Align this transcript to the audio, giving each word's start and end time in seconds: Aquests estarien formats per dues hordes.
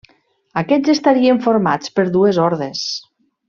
Aquests 0.61 0.93
estarien 0.93 1.43
formats 1.45 1.95
per 1.99 2.07
dues 2.19 2.41
hordes. 2.49 2.83